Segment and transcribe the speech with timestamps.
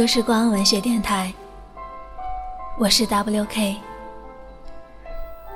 [0.00, 1.30] 旧时光文学电台，
[2.78, 3.76] 我是 WK。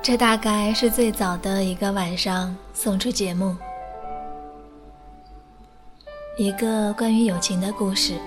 [0.03, 3.57] 这大概是最早的一个晚上送出节目，
[6.37, 8.19] 一个关于友情的故事，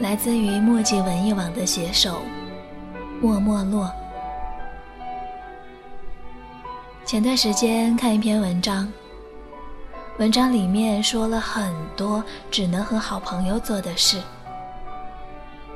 [0.00, 2.18] 来自于墨迹文艺网的写手
[3.20, 3.88] 莫莫洛。
[7.04, 8.92] 前段时间看一篇文章，
[10.18, 14.20] 文章里面说了很多只能和好朋友做的事。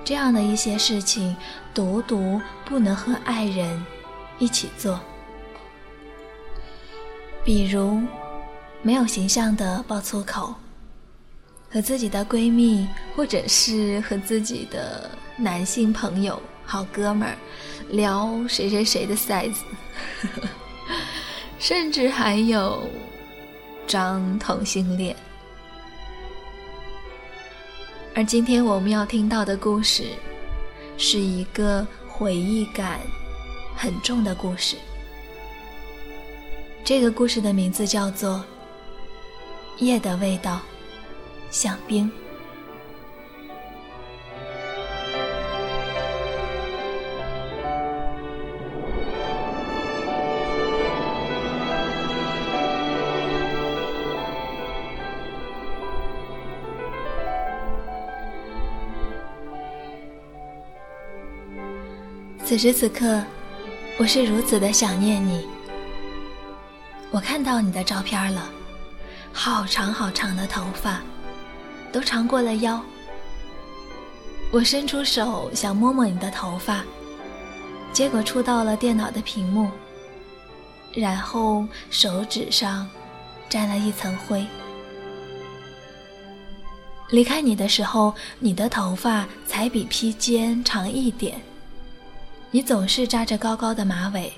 [0.09, 1.37] 这样的一些事情，
[1.75, 3.85] 独独不能和爱人
[4.39, 4.99] 一起做。
[7.45, 8.01] 比如，
[8.81, 10.55] 没有形象的爆粗口，
[11.71, 17.37] 和自己的闺蜜或者是和自己的男性朋友、好哥们儿
[17.91, 19.59] 聊谁谁谁的 size，
[21.61, 22.89] 甚至还有
[23.87, 25.15] 装同性恋。
[28.19, 30.09] 而今天我们要听到的故事，
[30.97, 32.99] 是一个回忆感
[33.77, 34.75] 很重的故事。
[36.83, 38.45] 这个故事的名字叫做
[39.85, 40.61] 《夜的味道
[41.49, 42.11] 像冰》。
[62.49, 63.23] 此时此刻，
[63.99, 65.47] 我是如此的想念你。
[67.11, 68.49] 我看到你的照片了，
[69.35, 71.03] 好长好长的头发，
[71.93, 72.83] 都长过了腰。
[74.51, 76.83] 我伸出手想摸摸你的头发，
[77.93, 79.71] 结果触到了电脑的屏幕，
[80.95, 82.89] 然后手指上
[83.51, 84.47] 沾了一层灰。
[87.11, 91.39] 离开你的时候，你的头发才比披肩长一点。
[92.51, 94.33] 你总是扎着高高的马尾，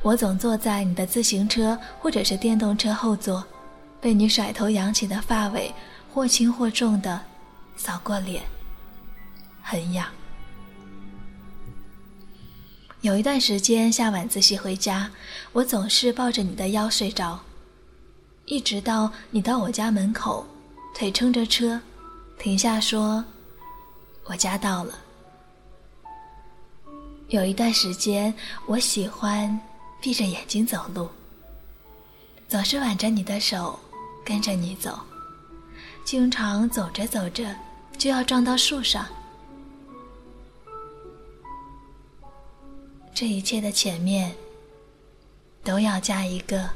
[0.00, 3.44] 我总坐在你的自行车或者是电动车后座，
[4.00, 5.70] 被你甩头扬起的发尾
[6.12, 7.20] 或轻或重的
[7.76, 8.42] 扫过脸，
[9.62, 10.06] 很痒。
[13.02, 15.10] 有一段时间下晚自习回家，
[15.52, 17.38] 我总是抱着你的腰睡着，
[18.46, 20.46] 一直到你到我家门口，
[20.94, 21.78] 腿撑着车，
[22.38, 23.22] 停下说
[24.24, 25.00] ：“我家到了。”
[27.34, 28.32] 有一段时间，
[28.64, 29.60] 我喜欢
[30.00, 31.08] 闭着眼睛走路，
[32.46, 33.76] 总是挽着你的手，
[34.24, 35.00] 跟着你走，
[36.04, 37.52] 经常走着走着
[37.98, 39.04] 就要撞到树上。
[43.12, 44.32] 这一切的前面，
[45.64, 46.70] 都要加一个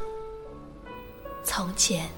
[1.44, 2.10] 从前。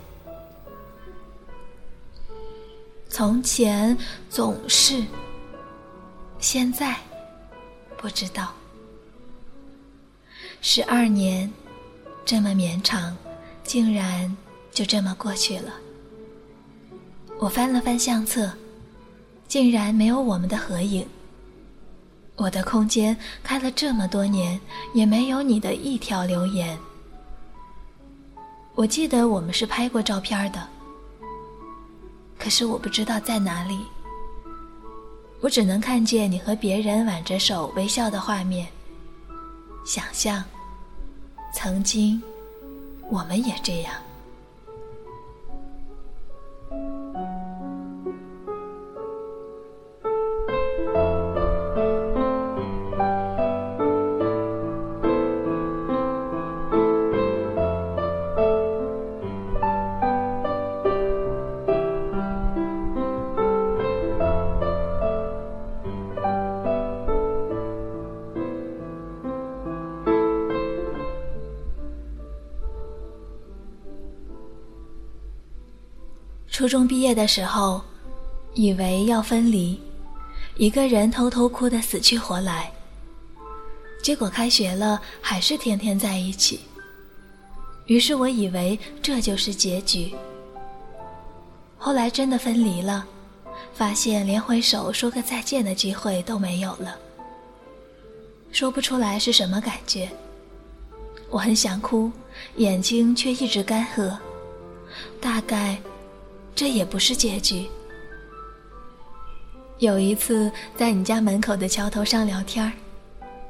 [3.11, 3.95] 从前
[4.31, 5.05] 总是，
[6.39, 6.97] 现在。
[8.01, 8.55] 不知道，
[10.63, 11.53] 十二年，
[12.25, 13.15] 这么绵长，
[13.63, 14.35] 竟然
[14.73, 15.75] 就这么过去了。
[17.39, 18.51] 我翻了翻相册，
[19.47, 21.07] 竟然没有我们的合影。
[22.37, 24.59] 我的空间开了这么多年，
[24.95, 26.79] 也没有你的一条留言。
[28.75, 30.67] 我记得我们是拍过照片的，
[32.39, 33.79] 可是我不知道在哪里。
[35.41, 38.69] 我只能看见你和别人挽着手微笑的画面，
[39.87, 40.45] 想象，
[41.55, 42.23] 曾经，
[43.11, 43.95] 我们也这样。
[76.61, 77.81] 初中毕业的时候，
[78.53, 79.81] 以为要分离，
[80.59, 82.71] 一个人偷偷哭得死去活来。
[84.03, 86.61] 结果开学了，还是天天在一起。
[87.87, 90.15] 于是我以为这就是结局。
[91.79, 93.07] 后来真的分离了，
[93.73, 96.95] 发现连挥手说个再见的机会都没有了。
[98.53, 100.11] 说不出来是什么感觉。
[101.31, 102.13] 我很想哭，
[102.57, 104.15] 眼睛却一直干涸。
[105.23, 105.79] 大概。
[106.55, 107.67] 这也不是结局。
[109.79, 112.71] 有一次在你家门口的桥头上聊天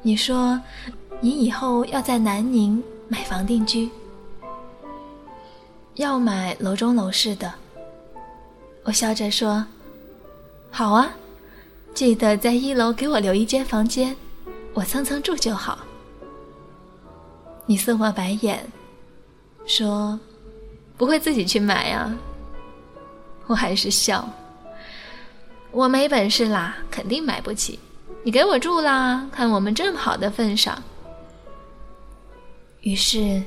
[0.01, 0.61] 你说
[1.21, 3.91] 你以后要在南宁买房定居，
[5.97, 7.53] 要买楼中楼式的。
[8.85, 9.67] 我笑着说
[10.71, 11.11] ：“好啊，
[11.93, 14.17] 记得在一楼给我留一间房间，
[14.73, 15.81] 我蹭蹭住就好。”
[17.67, 18.65] 你送我白眼，
[19.67, 20.19] 说
[20.97, 22.17] ：“不会自己去买啊？”
[23.47, 24.29] 我还是笑
[25.73, 27.79] ：“我没本事啦，肯定买不起。
[28.23, 30.83] 你给我住啦，看我们这么好的份上。”
[32.83, 33.43] 于是，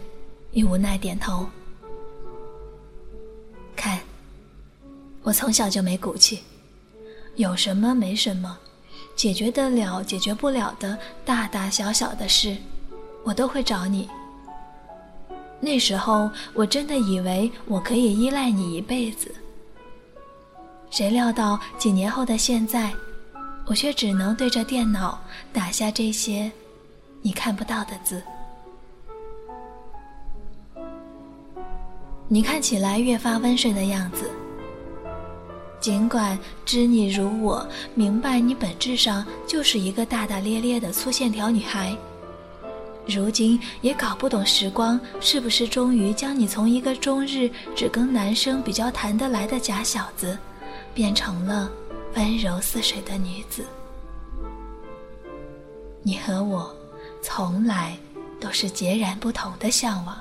[0.51, 1.47] 你无奈点头。
[3.75, 3.99] 看，
[5.23, 6.43] 我从小就没骨气，
[7.35, 8.57] 有什么没什么，
[9.15, 12.55] 解决得了、解决不了的大大小小的事。
[13.23, 14.09] 我都会找你。
[15.59, 19.33] 那时候我真的以为我可以依赖你一辈子，
[20.93, 22.93] 谁料到几年后的现在，
[23.65, 25.19] 我却只能对着电脑
[25.51, 26.51] 打下这些
[27.23, 28.21] 你看不到的字。
[32.27, 34.29] 你看起来越发温顺的样子，
[35.79, 41.97] 尽管知你如我，明白你本质上就是一个大大咧咧的粗线条女孩。
[43.07, 50.37] 如今也搞不懂时光是不是终于将你从一个终日只跟男生比较谈得来的假小子，
[50.93, 51.69] 变成了
[52.15, 53.65] 温柔似水的女子。
[56.01, 56.75] 你和我，
[57.21, 57.97] 从来
[58.39, 60.17] 都是截然不同的向往。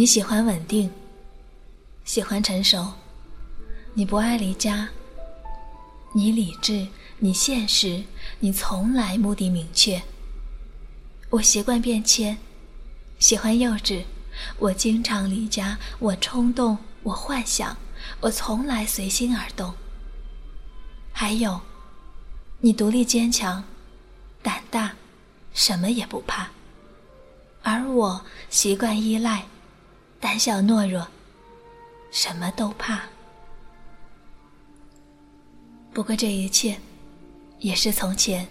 [0.00, 0.90] 你喜欢稳定，
[2.06, 2.90] 喜欢成熟，
[3.92, 4.88] 你不爱离家。
[6.14, 6.88] 你理智，
[7.18, 8.02] 你现实，
[8.38, 10.00] 你从来目的明确。
[11.28, 12.38] 我习惯变迁，
[13.18, 14.02] 喜欢幼稚。
[14.58, 17.76] 我经常离家，我冲动，我幻想，
[18.20, 19.74] 我从来随心而动。
[21.12, 21.60] 还有，
[22.60, 23.62] 你独立坚强，
[24.42, 24.94] 胆大，
[25.52, 26.48] 什么也不怕。
[27.62, 29.44] 而我习惯依赖。
[30.20, 31.06] 胆小懦弱，
[32.10, 33.00] 什么都怕。
[35.94, 36.78] 不过这一切，
[37.58, 38.46] 也是从前。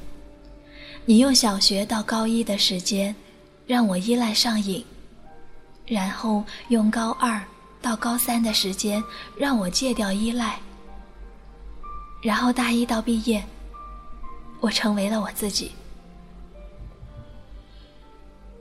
[1.06, 3.16] 你用小学到高一的时间，
[3.68, 4.84] 让我依赖上瘾；
[5.86, 7.42] 然后用高二
[7.82, 9.02] 到高三的时间，
[9.38, 10.56] 让我戒掉依赖；
[12.22, 13.44] 然后大一到毕业，
[14.60, 15.72] 我成为了我自己。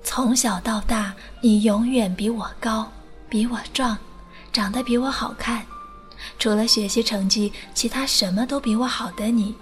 [0.05, 2.91] 从小到大，你永远比我高。
[3.29, 3.97] 比我壮，
[4.53, 5.65] 长得比我好看，
[6.39, 9.55] 除了学习成绩，其他什么都比我好的你，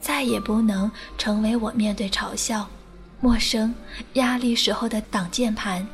[0.00, 2.68] 再也不能成为我面对嘲笑、
[3.20, 3.74] 陌生、
[4.14, 5.86] 压力时候的挡箭盘。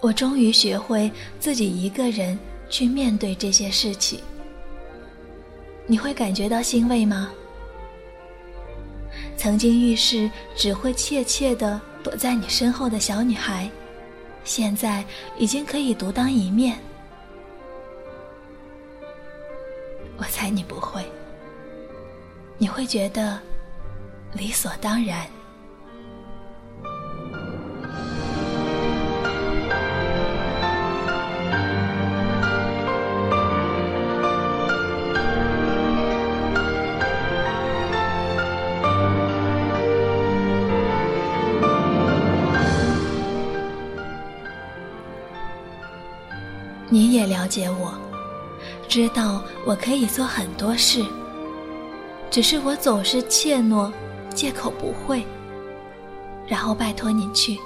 [0.00, 1.10] 我终于学会
[1.40, 2.38] 自己一个人
[2.68, 4.20] 去面对这些事情，
[5.86, 7.30] 你会感觉到欣慰吗？
[9.38, 11.80] 曾经遇事只会怯怯的。
[12.06, 13.68] 躲在你身后的小女孩，
[14.44, 15.04] 现在
[15.36, 16.78] 已经可以独当一面。
[20.16, 21.04] 我猜你不会，
[22.58, 23.40] 你会觉得
[24.34, 25.26] 理所当然。
[46.88, 47.92] 你也了解我，
[48.88, 51.04] 知道我可以做很多事，
[52.30, 53.92] 只是我总是怯懦，
[54.34, 55.26] 借口不会，
[56.46, 57.58] 然后拜托你去。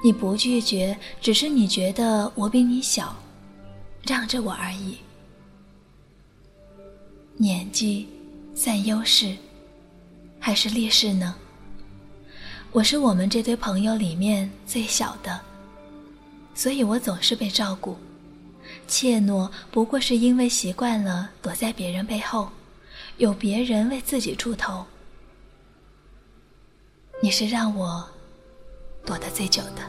[0.00, 3.16] 你不拒绝，只是你觉得我比你小，
[4.06, 4.98] 让着我而已。
[7.36, 8.08] 年纪
[8.54, 9.36] 算优势，
[10.38, 11.34] 还是劣势呢？
[12.70, 15.40] 我是我们这堆朋友里面最小的。
[16.58, 17.96] 所以我总是被照顾，
[18.88, 22.48] 怯懦不过是因为习惯了躲在别人背后，
[23.18, 24.84] 有别人为自己出头。
[27.22, 28.04] 你是让我
[29.06, 29.82] 躲得最久的，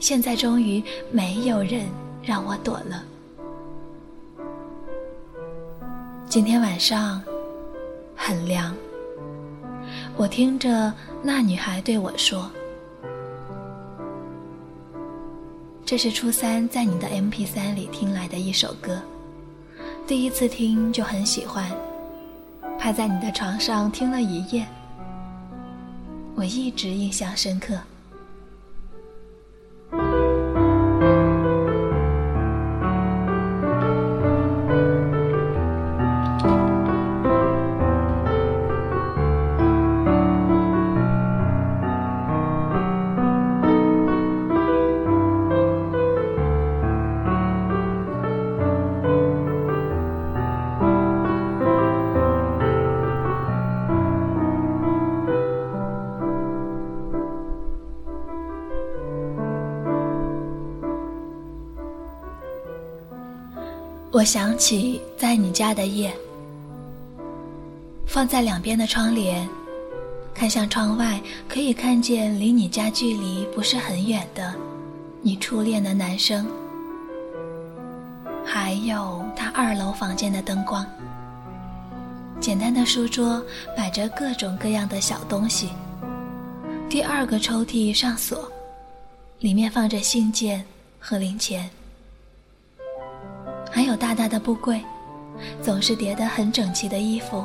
[0.00, 1.86] 现在终于没有人
[2.22, 3.04] 让我躲了。
[6.26, 7.22] 今天晚上
[8.16, 8.74] 很凉，
[10.16, 10.90] 我听着
[11.22, 12.50] 那女孩对我说。
[15.88, 19.00] 这是初三在你的 MP3 里听来的一首歌，
[20.06, 21.66] 第一次听就很喜欢，
[22.78, 24.66] 趴在你的床上听了一夜，
[26.34, 27.80] 我一直印象深刻。
[64.18, 66.12] 我想起在你家的夜，
[68.04, 69.48] 放在两边的窗帘，
[70.34, 74.52] 看向窗外，可以看见离你家距离不是很远的
[75.22, 76.44] 你初恋的男生，
[78.44, 80.84] 还有他二楼房间的灯光。
[82.40, 83.40] 简单的书桌
[83.76, 85.68] 摆着各种各样的小东西，
[86.90, 88.50] 第二个抽屉上锁，
[89.38, 90.64] 里面放着信件
[90.98, 91.70] 和零钱。
[93.78, 94.82] 还有大大的布柜，
[95.62, 97.44] 总是叠得很整齐的衣服，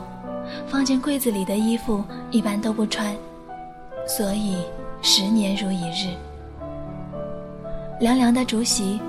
[0.67, 3.15] 放进柜子里的衣服一般都不穿，
[4.07, 4.57] 所以
[4.99, 6.17] 十年如一日。
[7.99, 8.99] 凉凉的竹席，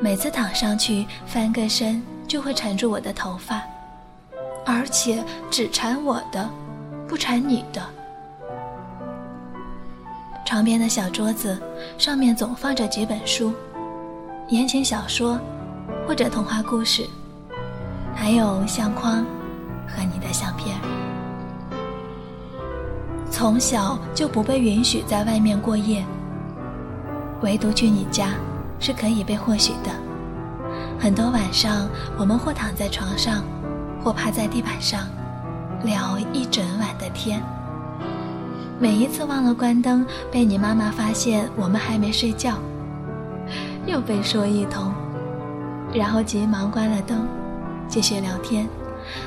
[0.00, 3.62] 每次躺上去翻个身就会缠住我的头发，
[4.64, 6.50] 而且只缠我的，
[7.06, 7.80] 不缠你的。
[10.44, 11.56] 床边的小桌子
[11.96, 13.52] 上面总放着几本书，
[14.48, 15.38] 言情小说。
[16.06, 17.04] 或者童话故事，
[18.14, 19.24] 还有相框
[19.88, 20.78] 和你的相片。
[23.30, 26.04] 从小就不被允许在外面过夜，
[27.42, 28.34] 唯独去你家
[28.78, 29.90] 是可以被获许的。
[30.98, 33.42] 很多晚上，我们或躺在床上，
[34.02, 35.08] 或趴在地板上，
[35.82, 37.42] 聊一整晚的天。
[38.78, 42.54] 每一次忘了关灯，被你妈妈发现我们还没睡觉，
[43.86, 44.92] 又被说一通。
[45.92, 47.26] 然后急忙关了灯，
[47.88, 48.68] 继续聊天，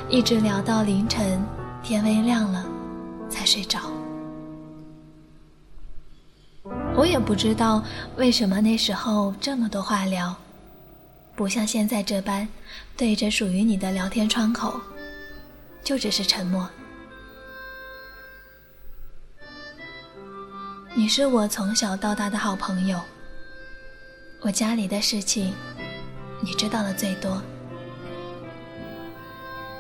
[0.10, 1.44] 一直聊到凌晨，
[1.82, 2.66] 天微亮了，
[3.30, 3.80] 才睡着。
[6.96, 7.84] 我也不知道
[8.18, 10.36] 为什么那时候这么多话聊，
[11.36, 12.48] 不像现在这般
[12.98, 14.80] 对着属于你的聊天窗口，
[15.84, 16.70] 就只是沉默。
[20.94, 23.00] 你是我从小到大的好朋友，
[24.42, 25.54] 我家里的事情。
[26.41, 27.41] 你知道的最多，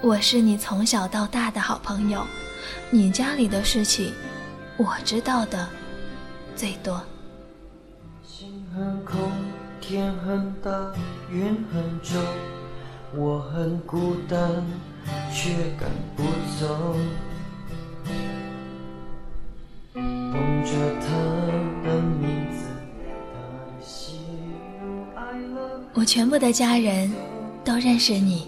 [0.01, 2.21] 我是你从小到大的好朋友，
[2.89, 4.11] 你家里的事情，
[4.75, 5.67] 我知道的
[6.55, 7.01] 最多。
[8.23, 9.31] 心很空，
[9.79, 10.69] 天很大，
[11.31, 12.21] 云很重，
[13.15, 14.39] 我很孤单，
[15.33, 16.23] 却赶不
[16.59, 16.97] 走。
[19.93, 21.07] 梦着他
[25.93, 27.11] 我全部的家人
[27.63, 28.47] 都认识你，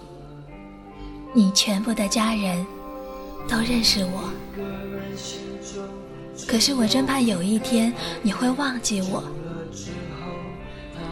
[1.34, 2.64] 你全部的家人
[3.48, 4.32] 都认识我。
[6.46, 9.22] 可是我真怕有一天你会忘记我，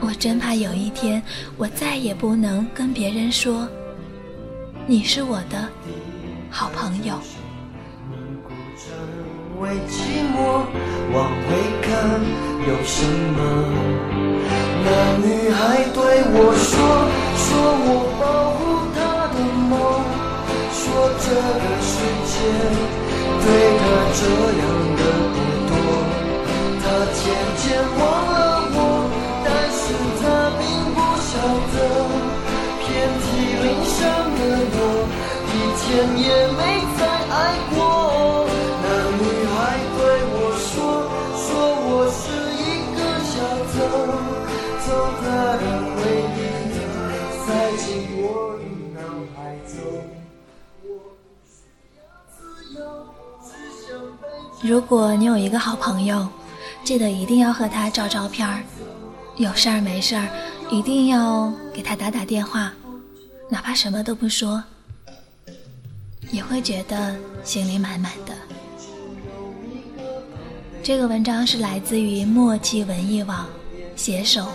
[0.01, 1.23] 我真怕有一天
[1.57, 3.69] 我再也不能跟别人说
[4.87, 5.69] 你是我的
[6.51, 7.19] 好朋友。
[11.13, 12.21] 往回看，
[12.67, 13.05] 有什
[13.37, 14.20] 么？
[14.85, 15.59] 那女孩
[15.95, 15.99] 对
[16.33, 16.73] 我说
[17.37, 17.49] ：“说
[17.87, 17.89] 我
[18.21, 18.23] 保
[18.57, 18.61] 护
[18.95, 18.99] 她
[19.35, 19.37] 的
[19.71, 19.73] 梦，
[20.73, 20.81] 说
[21.21, 21.93] 这个世
[22.31, 22.33] 界
[23.43, 23.45] 对
[23.79, 23.83] 她
[24.19, 24.21] 这
[24.61, 24.63] 样
[54.63, 56.29] 如果你有一个好朋友，
[56.85, 58.63] 记得一定要和他照照片儿，
[59.37, 60.29] 有事儿没事儿
[60.71, 62.73] 一定要给他打打电话，
[63.49, 64.63] 哪怕什么都不说，
[66.31, 68.35] 也会觉得心里满满的。
[70.83, 73.47] 这个文章是来自于默契文艺网，
[73.97, 74.47] 携手。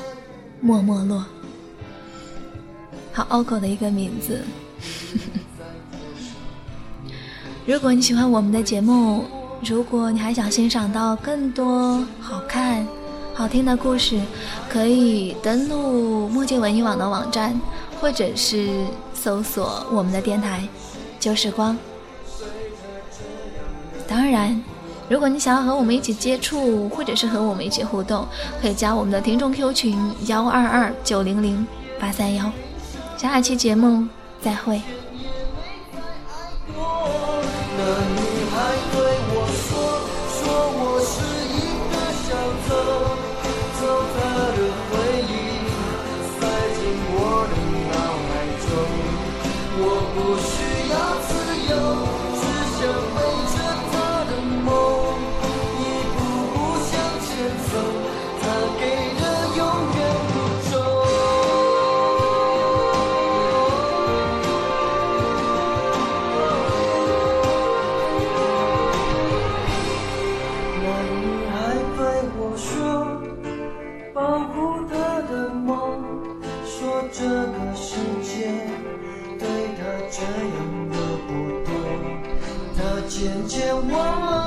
[0.62, 1.24] 默默落，
[3.14, 4.44] 好拗口的一个名字。
[7.66, 9.26] 如果你喜欢我们的节目，
[9.64, 12.86] 如果你还想欣赏到更多好看、
[13.34, 14.20] 好听的故事，
[14.70, 17.60] 可以登录墨界文艺网的网站，
[18.00, 20.68] 或者是搜索我们的电台
[21.20, 21.76] “旧时光”。
[24.08, 24.62] 当然，
[25.10, 28.28] 如果你想要和我们一起接触，或者是和我们一起互动，
[28.62, 31.66] 可以加我们的听众 Q 群幺二二九零零
[32.00, 32.52] 八三幺。
[33.18, 34.08] 下一期节目
[34.42, 34.82] 再会。
[83.26, 84.45] 渐渐忘了